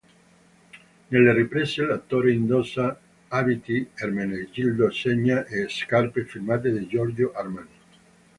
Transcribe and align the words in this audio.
Nelle 1.09 1.31
riprese 1.31 1.83
l'attore 1.85 2.31
indossa 2.33 2.99
abiti 3.27 3.87
Ermenegildo 3.93 4.89
Zegna 4.89 5.45
e 5.45 5.67
scarpe 5.69 6.25
firmate 6.25 6.87
Giorgio 6.87 7.31
Armani. 7.35 7.77